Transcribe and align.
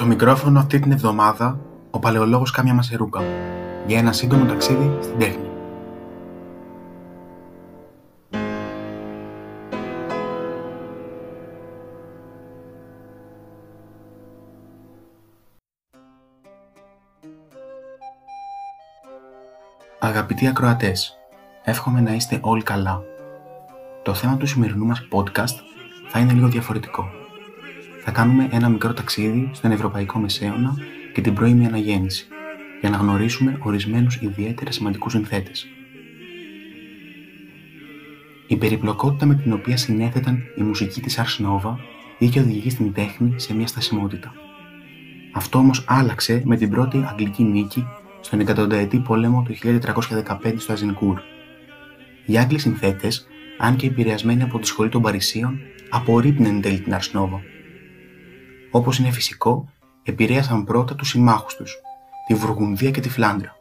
Στο 0.00 0.08
μικρόφωνο 0.08 0.58
αυτή 0.58 0.78
την 0.78 0.92
εβδομάδα, 0.92 1.60
ο 1.90 1.98
παλαιολόγος 1.98 2.50
Κάμια 2.50 2.74
Μασερούκα, 2.74 3.20
για 3.86 3.98
ένα 3.98 4.12
σύντομο 4.12 4.44
ταξίδι 4.44 4.98
στην 5.00 5.18
τέχνη. 5.18 5.50
Αγαπητοί 19.98 20.46
ακροατές, 20.46 21.18
εύχομαι 21.64 22.00
να 22.00 22.14
είστε 22.14 22.38
όλοι 22.42 22.62
καλά. 22.62 23.02
Το 24.02 24.14
θέμα 24.14 24.36
του 24.36 24.46
σημερινού 24.46 24.84
μας 24.84 25.08
podcast 25.12 25.56
θα 26.08 26.18
είναι 26.18 26.32
λίγο 26.32 26.48
διαφορετικό 26.48 27.19
θα 28.02 28.10
κάνουμε 28.10 28.48
ένα 28.50 28.68
μικρό 28.68 28.92
ταξίδι 28.92 29.50
στον 29.52 29.70
Ευρωπαϊκό 29.70 30.18
Μεσαίωνα 30.18 30.76
και 31.12 31.20
την 31.20 31.34
πρώιμη 31.34 31.66
αναγέννηση, 31.66 32.26
για 32.80 32.90
να 32.90 32.96
γνωρίσουμε 32.96 33.58
ορισμένους 33.60 34.16
ιδιαίτερα 34.16 34.70
σημαντικούς 34.70 35.12
συνθέτες. 35.12 35.66
Η 38.46 38.56
περιπλοκότητα 38.56 39.26
με 39.26 39.34
την 39.34 39.52
οποία 39.52 39.76
συνέθεταν 39.76 40.42
η 40.56 40.62
μουσική 40.62 41.00
της 41.00 41.18
Ars 41.18 41.44
Nova 41.46 41.74
είχε 42.18 42.40
οδηγήσει 42.40 42.76
την 42.76 42.92
τέχνη 42.92 43.34
σε 43.36 43.54
μια 43.54 43.66
στασιμότητα. 43.66 44.32
Αυτό 45.32 45.58
όμως 45.58 45.84
άλλαξε 45.86 46.42
με 46.44 46.56
την 46.56 46.70
πρώτη 46.70 47.04
αγγλική 47.08 47.42
νίκη 47.42 47.86
στον 48.20 48.40
εκατονταετή 48.40 48.98
πόλεμο 48.98 49.42
του 49.42 49.54
1315 49.54 50.54
στο 50.56 50.72
Αζινκούρ. 50.72 51.20
Οι 52.26 52.38
Άγγλοι 52.38 52.58
συνθέτες, 52.58 53.26
αν 53.58 53.76
και 53.76 53.86
επηρεασμένοι 53.86 54.42
από 54.42 54.58
τη 54.58 54.66
σχολή 54.66 54.88
των 54.88 55.02
Παρισίων, 55.02 55.60
απορρίπνουν 55.90 56.54
εν 56.54 56.60
τέλει 56.60 56.80
την 56.80 56.92
Ars 56.92 57.18
Nova 57.18 57.40
όπως 58.70 58.98
είναι 58.98 59.10
φυσικό, 59.10 59.68
επηρέασαν 60.02 60.64
πρώτα 60.64 60.94
τους 60.94 61.08
συμμάχους 61.08 61.54
τους, 61.56 61.76
τη 62.26 62.34
Βουργουνδία 62.34 62.90
και 62.90 63.00
τη 63.00 63.08
Φλάνδρα. 63.08 63.56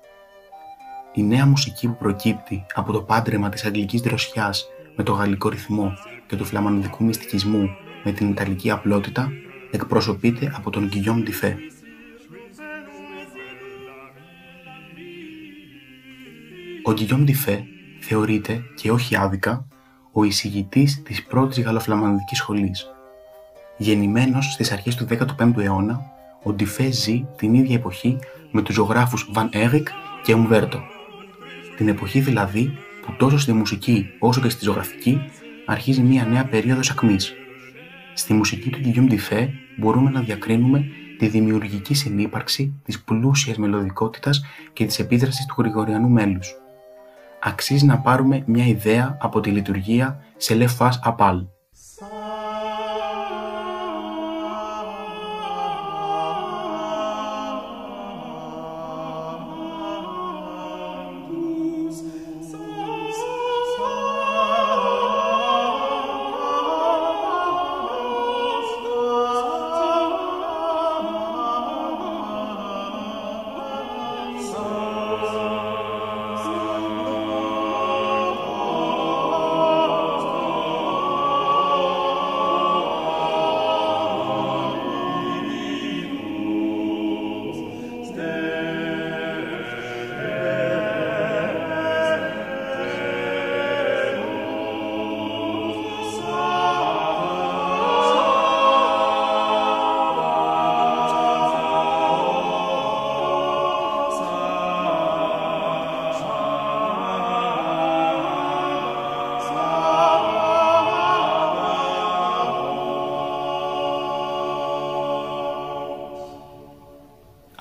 Η 1.13 1.23
νέα 1.23 1.45
μουσική 1.45 1.87
που 1.87 1.97
προκύπτει 1.97 2.65
από 2.73 2.91
το 2.91 3.01
πάντρεμα 3.01 3.49
της 3.49 3.65
αγγλικής 3.65 4.01
δροσιάς 4.01 4.67
με 4.95 5.03
το 5.03 5.11
γαλλικό 5.11 5.49
ρυθμό 5.49 5.93
και 6.27 6.35
του 6.35 6.45
φλαμανδικού 6.45 7.03
μυστικισμού 7.03 7.69
με 8.03 8.11
την 8.11 8.29
ιταλική 8.29 8.71
απλότητα 8.71 9.29
εκπροσωπείται 9.71 10.51
από 10.55 10.69
τον 10.69 10.89
Guillaume 10.93 11.21
Ντιφέ. 11.23 11.57
Ο 16.85 16.91
Guillaume 16.91 17.23
Ντιφέ 17.23 17.63
θεωρείται 17.99 18.63
και 18.75 18.91
όχι 18.91 19.17
άδικα 19.17 19.67
ο 20.11 20.23
εισηγητής 20.23 21.01
της 21.01 21.25
πρώτης 21.25 21.63
γαλλοφλαμανδικής 21.63 22.37
σχολής 22.37 22.87
Γεννημένος 23.81 24.53
στις 24.53 24.71
αρχές 24.71 24.95
του 24.95 25.07
15ου 25.37 25.57
αιώνα, 25.57 26.01
ο 26.43 26.53
Ντιφέ 26.53 26.91
ζει 26.91 27.25
την 27.35 27.53
ίδια 27.53 27.75
εποχή 27.75 28.19
με 28.51 28.61
τους 28.61 28.75
ζωγράφους 28.75 29.29
Βαν 29.31 29.49
Έρικ 29.51 29.87
και 30.23 30.33
Ουμβέρτο. 30.33 30.79
Την 31.77 31.87
εποχή 31.87 32.19
δηλαδή 32.19 32.77
που 33.05 33.15
τόσο 33.17 33.37
στη 33.37 33.53
μουσική 33.53 34.05
όσο 34.19 34.41
και 34.41 34.49
στη 34.49 34.63
ζωγραφική 34.63 35.21
αρχίζει 35.65 36.01
μια 36.01 36.25
νέα 36.25 36.45
περίοδος 36.45 36.89
ακμής. 36.89 37.33
Στη 38.13 38.33
μουσική 38.33 38.69
του 38.69 38.79
Guillaume 38.83 39.07
Ντιφέ 39.07 39.49
μπορούμε 39.77 40.09
να 40.09 40.21
διακρίνουμε 40.21 40.85
τη 41.17 41.27
δημιουργική 41.27 41.93
συνύπαρξη 41.93 42.81
της 42.83 43.01
πλούσιας 43.01 43.57
μελωδικότητας 43.57 44.45
και 44.73 44.85
της 44.85 44.99
επίδρασης 44.99 45.45
του 45.45 45.55
γρηγοριανού 45.57 46.09
μέλους. 46.09 46.53
Αξίζει 47.41 47.85
να 47.85 47.97
πάρουμε 47.97 48.43
μια 48.45 48.65
ιδέα 48.65 49.17
από 49.21 49.39
τη 49.39 49.49
λειτουργία 49.49 50.19
σε 50.37 50.57
Le 50.59 50.67
Fas 50.77 51.13
Apal, 51.13 51.45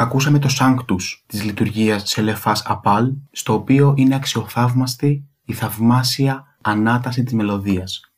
Ακούσαμε 0.01 0.39
το 0.39 0.49
Sanctus 0.59 1.03
της 1.27 1.45
λειτουργίας 1.45 2.03
σε 2.09 2.23
Λεφάς 2.23 2.63
Απάλ, 2.67 3.13
στο 3.33 3.53
οποίο 3.53 3.95
είναι 3.97 4.15
αξιοθαύμαστη 4.15 5.25
η 5.45 5.53
θαυμάσια 5.53 6.57
ανάταση 6.63 7.23
της 7.23 7.33
μελωδίας. 7.33 8.13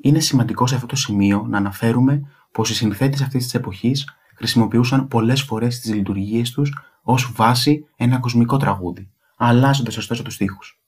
Είναι 0.00 0.20
σημαντικό 0.20 0.66
σε 0.66 0.74
αυτό 0.74 0.86
το 0.86 0.96
σημείο 0.96 1.46
να 1.48 1.56
αναφέρουμε 1.56 2.22
πως 2.52 2.70
οι 2.70 2.74
συνθέτες 2.74 3.22
αυτής 3.22 3.44
της 3.44 3.54
εποχής 3.54 4.16
χρησιμοποιούσαν 4.34 5.08
πολλές 5.08 5.42
φορές 5.42 5.74
στις 5.74 5.94
λειτουργίες 5.94 6.50
τους 6.50 6.78
ως 7.02 7.32
βάση 7.34 7.86
ένα 7.96 8.18
κοσμικό 8.18 8.56
τραγούδι, 8.56 9.10
αλλάζοντας 9.36 9.96
ωστόσο 9.96 10.22
τους 10.22 10.34
στίχους. 10.34 10.80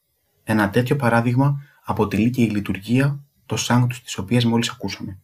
Ένα 0.44 0.71
τέτοιο 0.71 0.97
παράδειγμα 0.97 1.60
αποτελεί 1.84 2.31
και 2.31 2.42
η 2.42 2.48
λειτουργία, 2.48 3.21
το 3.47 3.56
Sanctus 3.59 3.97
της 4.04 4.19
οποίας 4.19 4.44
μόλις 4.44 4.69
ακούσαμε. 4.69 5.19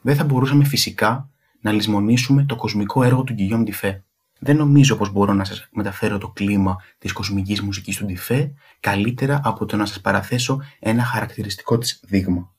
Δεν 0.00 0.16
θα 0.16 0.24
μπορούσαμε 0.24 0.64
φυσικά 0.64 1.28
να 1.64 1.72
λησμονήσουμε 1.72 2.44
το 2.44 2.56
κοσμικό 2.56 3.02
έργο 3.02 3.24
του 3.24 3.34
Guillaume 3.38 3.68
Dufay. 3.68 4.00
Δεν 4.38 4.56
νομίζω 4.56 4.96
πως 4.96 5.12
μπορώ 5.12 5.32
να 5.32 5.44
σας 5.44 5.68
μεταφέρω 5.72 6.18
το 6.18 6.28
κλίμα 6.28 6.76
της 6.98 7.12
κοσμικής 7.12 7.60
μουσικής 7.60 7.96
του 7.96 8.06
Dufay 8.08 8.50
καλύτερα 8.80 9.40
από 9.44 9.64
το 9.64 9.76
να 9.76 9.86
σας 9.86 10.00
παραθέσω 10.00 10.62
ένα 10.78 11.04
χαρακτηριστικό 11.04 11.78
της 11.78 12.00
δείγμα. 12.06 12.53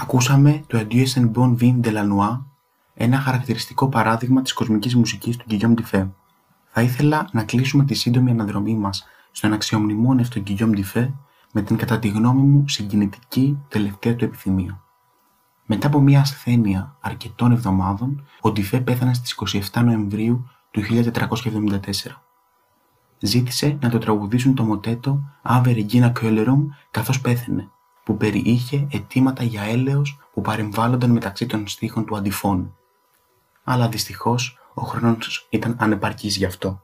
Ακούσαμε 0.00 0.64
το 0.66 0.78
Adieu 0.78 1.04
en 1.16 1.32
bon 1.32 1.56
vin 1.60 1.80
de 1.86 1.90
la 1.90 2.02
Noix, 2.02 2.40
ένα 2.94 3.18
χαρακτηριστικό 3.18 3.88
παράδειγμα 3.88 4.42
της 4.42 4.52
κοσμικής 4.52 4.94
μουσικής 4.96 5.36
του 5.36 5.44
Guillaume 5.50 5.74
Dufay. 5.74 6.08
Θα 6.68 6.82
ήθελα 6.82 7.28
να 7.32 7.44
κλείσουμε 7.44 7.84
τη 7.84 7.94
σύντομη 7.94 8.30
αναδρομή 8.30 8.76
μας 8.76 9.06
στον 9.30 9.52
αξιομνημόνευτο 9.52 10.40
στον 10.40 10.44
Guillaume 10.56 10.78
Dufay 10.78 11.12
με 11.52 11.62
την 11.62 11.76
κατά 11.76 11.98
τη 11.98 12.08
γνώμη 12.08 12.40
μου 12.40 12.68
συγκινητική 12.68 13.58
τελευταία 13.68 14.16
του 14.16 14.24
επιθυμία. 14.24 14.82
Μετά 15.66 15.86
από 15.86 16.00
μια 16.00 16.20
ασθένεια 16.20 16.96
αρκετών 17.00 17.52
εβδομάδων, 17.52 18.26
ο 18.40 18.52
Ντιφέ 18.52 18.80
πέθανε 18.80 19.14
στις 19.14 19.60
27 19.72 19.82
Νοεμβρίου 19.84 20.48
του 20.70 20.82
1474. 20.82 22.22
ζήτησε 23.18 23.78
να 23.80 23.88
το 23.88 23.98
τραγουδήσουν 23.98 24.54
το 24.54 24.64
μοτέτο 24.64 25.22
Ave 25.42 25.86
Regina 25.86 26.12
Köhlerum 26.12 26.64
καθώς 26.90 27.20
πέθαινε, 27.20 27.70
που 28.08 28.16
περιείχε 28.16 28.86
αιτήματα 28.90 29.42
για 29.42 29.62
έλεος 29.62 30.18
που 30.32 30.40
παρεμβάλλονταν 30.40 31.10
μεταξύ 31.10 31.46
των 31.46 31.68
στίχων 31.68 32.04
του 32.04 32.16
αντιφώνου. 32.16 32.76
Αλλά 33.64 33.88
δυστυχώς 33.88 34.58
ο 34.74 34.82
χρόνος 34.82 35.46
ήταν 35.50 35.76
ανεπαρκής 35.78 36.36
γι' 36.36 36.44
αυτό. 36.44 36.82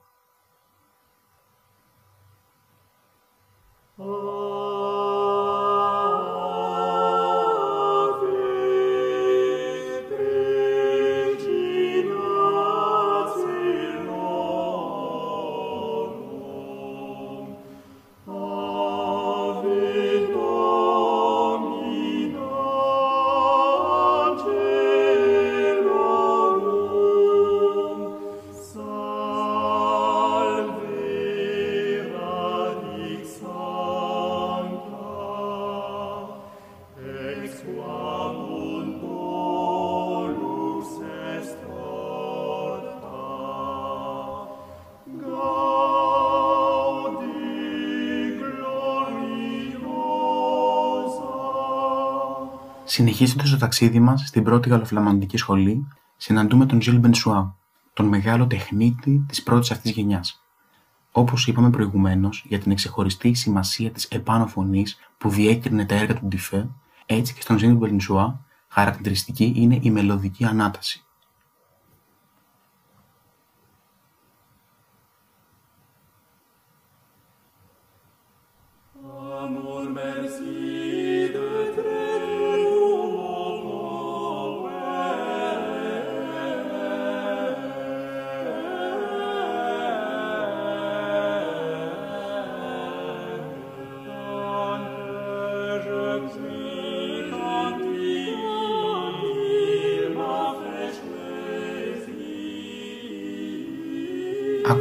Συνεχίζοντας 52.86 53.50
το 53.50 53.56
ταξίδι 53.56 54.00
μας 54.00 54.26
στην 54.26 54.44
πρώτη 54.44 54.68
γαλλοφλαμανδική 54.68 55.36
σχολή, 55.36 55.88
συναντούμε 56.16 56.66
τον 56.66 56.82
Ζιλ 56.82 56.98
Μπενσουά, 56.98 57.56
τον 57.92 58.06
μεγάλο 58.06 58.46
τεχνίτη 58.46 59.24
της 59.28 59.42
πρώτης 59.42 59.70
αυτής 59.70 59.90
γενιάς. 59.90 60.44
Όπως 61.12 61.46
είπαμε 61.46 61.70
προηγουμένως 61.70 62.44
για 62.48 62.58
την 62.58 62.70
εξεχωριστή 62.70 63.34
σημασία 63.34 63.90
της 63.90 64.04
επάνω 64.04 64.46
φωνή 64.46 64.86
που 65.18 65.28
διέκρινε 65.28 65.84
τα 65.84 65.94
έργα 65.94 66.14
του 66.14 66.26
Ντιφέ, 66.26 66.68
έτσι 67.06 67.34
και 67.34 67.40
στον 67.40 67.58
Ζιλ 67.58 67.74
Μπενσουά 67.74 68.40
χαρακτηριστική 68.68 69.52
είναι 69.56 69.78
η 69.82 69.90
μελωδική 69.90 70.44
ανάταση. 70.44 71.04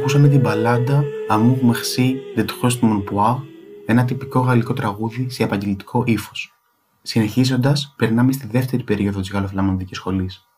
Ακούσαμε 0.04 0.28
την 0.28 0.40
μπαλάντα 0.40 1.02
Amour 1.28 1.58
Merci 1.70 2.14
de 2.36 2.44
Trost 2.44 2.80
Mon 2.80 3.04
Poir, 3.04 3.36
ένα 3.86 4.04
τυπικό 4.04 4.40
γαλλικό 4.40 4.72
τραγούδι 4.72 5.30
σε 5.30 5.42
επαγγελματικό 5.42 6.02
ύφος. 6.06 6.54
Συνεχίζοντας, 7.02 7.94
περνάμε 7.96 8.32
στη 8.32 8.46
δεύτερη 8.46 8.82
περίοδο 8.82 9.20
της 9.20 9.30
Γαλλοφλαμανδικής 9.30 9.96
Σχολής. 9.96 10.48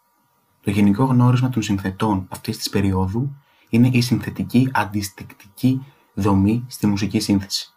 Το 0.60 0.70
γενικό 0.70 1.04
γνώρισμα 1.04 1.48
των 1.48 1.62
συνθετών 1.62 2.26
αυτής 2.28 2.56
της 2.56 2.70
περίοδου 2.70 3.36
είναι 3.68 3.90
η 3.92 4.00
συνθετική 4.00 4.70
αντιστικτική 4.72 5.86
δομή 6.14 6.64
στη 6.68 6.86
μουσική 6.86 7.20
σύνθεση. 7.20 7.74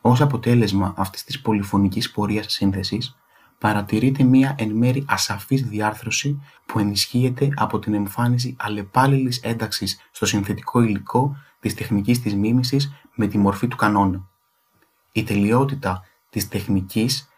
Ω 0.00 0.12
αποτέλεσμα 0.12 0.94
αυτής 0.96 1.24
της 1.24 1.40
πολυφωνικής 1.40 2.10
πορείας 2.10 2.52
σύνθεσης, 2.52 3.16
παρατηρείται 3.58 4.22
μία 4.22 4.54
εν 4.58 4.70
μέρη 4.70 5.04
ασαφής 5.08 5.62
διάρθρωση 5.62 6.42
που 6.66 6.78
ενισχύεται 6.78 7.48
από 7.54 7.78
την 7.78 7.94
εμφάνιση 7.94 8.56
αλλεπάλληλης 8.58 9.40
ένταξης 9.42 10.00
στο 10.10 10.26
συνθετικό 10.26 10.80
υλικό 10.80 11.36
της 11.60 11.74
τεχνικής 11.74 12.20
της 12.20 12.34
μίμησης 12.34 12.92
με 13.14 13.26
τη 13.26 13.38
μορφή 13.38 13.68
του 13.68 13.76
κανόνα. 13.76 14.28
Η 15.12 15.22
τελειότητα 15.22 16.02
της 16.30 16.48
τεχνικής 16.48 17.28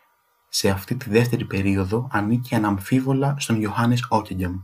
σε 0.49 0.69
αυτή 0.69 0.95
τη 0.95 1.11
δεύτερη 1.11 1.45
περίοδο 1.45 2.09
ανήκει 2.11 2.55
αναμφίβολα 2.55 3.35
στον 3.39 3.61
Ιωάννης 3.61 4.07
Όκεγγεμ. 4.09 4.61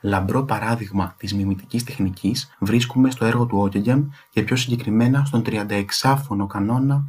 Λαμπρό 0.00 0.42
παράδειγμα 0.42 1.14
της 1.18 1.34
μιμητικής 1.34 1.84
τεχνικής 1.84 2.54
βρίσκουμε 2.58 3.10
στο 3.10 3.24
έργο 3.24 3.46
του 3.46 3.58
Όκεγγεμ 3.58 4.08
και 4.30 4.42
πιο 4.42 4.56
συγκεκριμένα 4.56 5.24
στον 5.24 5.42
36φωνο 5.46 6.46
κανόνα 6.48 7.04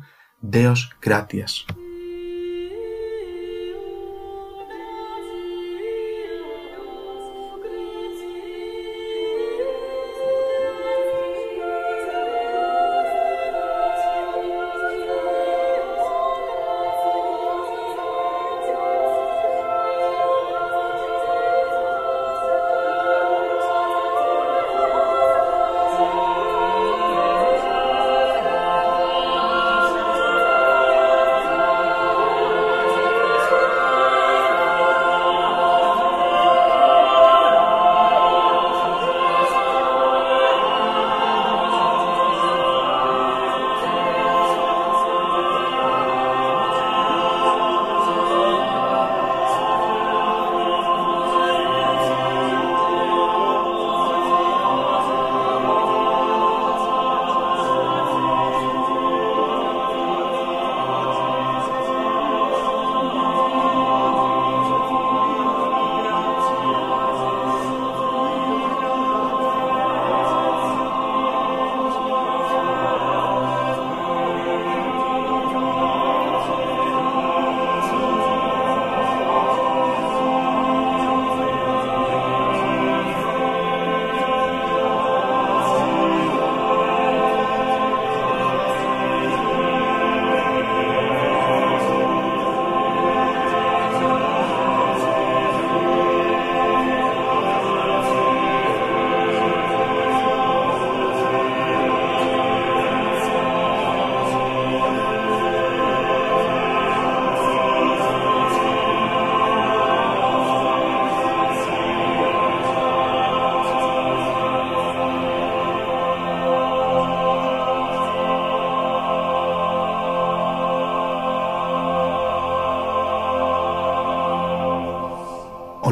Deus 0.52 0.76
Gratias. 1.06 1.83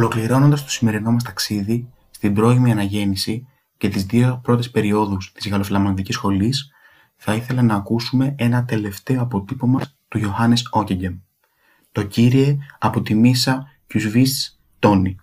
Ολοκληρώνοντας 0.02 0.64
το 0.64 0.70
σημερινό 0.70 1.12
μας 1.12 1.24
ταξίδι 1.24 1.88
στην 2.12 2.34
πρώιμη 2.34 2.72
αναγέννηση, 2.72 3.48
και 3.78 3.90
τις 3.90 4.06
δύο 4.06 4.40
πρώτες 4.44 4.70
περιόδους 4.70 5.32
της 5.32 5.50
Γαλλοφλαμανδικής 5.50 6.16
Σχολής, 6.16 6.72
θα 7.16 7.34
ήθελα 7.34 7.62
να 7.62 7.76
ακούσουμε 7.76 8.36
ένα 8.38 8.66
τελευταίο 8.66 9.22
αποτύπωμα 9.22 9.82
του 10.08 10.18
Ιωάννης 10.18 10.68
Όκεγκεμ. 10.72 11.16
Το 11.92 12.04
«Κύριε» 12.04 12.58
από 12.80 13.02
τη 13.02 13.16
Μίσα 13.16 13.68
Κιουσβίς 13.88 14.60
Τόνι. 14.80 15.16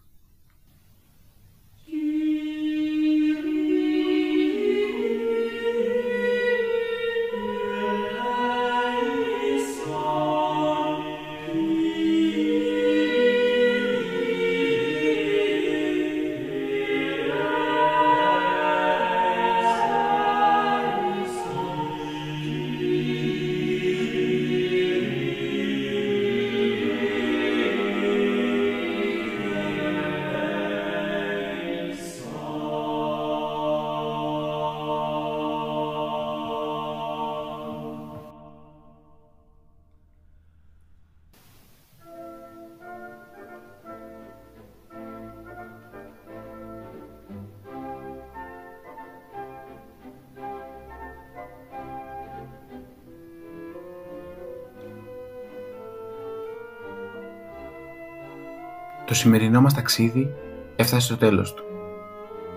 Το 59.09 59.15
σημερινό 59.15 59.61
μας 59.61 59.75
ταξίδι 59.75 60.35
έφτασε 60.77 61.07
στο 61.07 61.17
τέλος 61.17 61.55
του. 61.55 61.65